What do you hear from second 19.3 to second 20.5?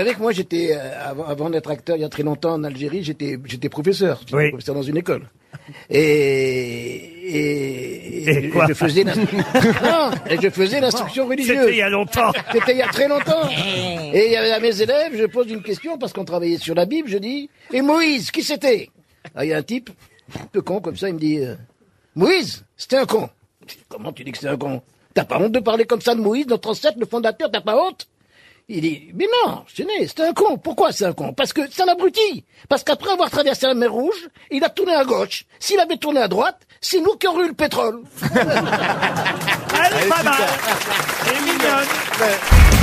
Ah, il y a un type, un